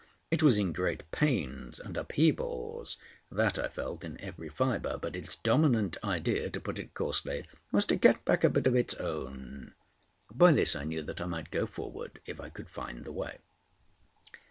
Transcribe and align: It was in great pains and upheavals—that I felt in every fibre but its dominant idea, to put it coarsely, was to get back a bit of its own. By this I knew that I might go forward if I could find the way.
It 0.31 0.41
was 0.41 0.57
in 0.57 0.73
great 0.73 1.03
pains 1.11 1.79
and 1.79 1.95
upheavals—that 1.95 3.59
I 3.59 3.67
felt 3.67 4.03
in 4.03 4.19
every 4.19 4.49
fibre 4.49 4.97
but 4.99 5.15
its 5.15 5.35
dominant 5.35 5.95
idea, 6.03 6.49
to 6.49 6.59
put 6.59 6.79
it 6.79 6.95
coarsely, 6.95 7.45
was 7.71 7.85
to 7.85 7.97
get 7.97 8.25
back 8.25 8.43
a 8.43 8.49
bit 8.49 8.65
of 8.65 8.75
its 8.75 8.95
own. 8.95 9.75
By 10.33 10.53
this 10.53 10.75
I 10.75 10.85
knew 10.85 11.03
that 11.03 11.21
I 11.21 11.25
might 11.25 11.51
go 11.51 11.67
forward 11.67 12.19
if 12.25 12.41
I 12.41 12.49
could 12.49 12.67
find 12.71 13.05
the 13.05 13.11
way. 13.11 13.41